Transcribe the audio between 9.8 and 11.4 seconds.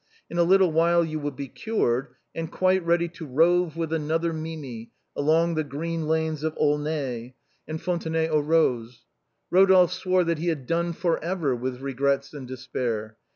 swore that he had for